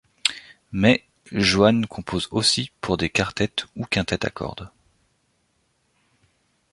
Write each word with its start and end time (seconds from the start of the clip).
Mais, 0.71 1.03
Joanne 1.31 1.85
compose 1.85 2.27
aussi 2.31 2.71
pour 2.81 2.97
des 2.97 3.11
quartets 3.11 3.53
ou 3.75 3.85
quintets 3.85 4.25
à 4.25 4.31
cordes. 4.31 4.71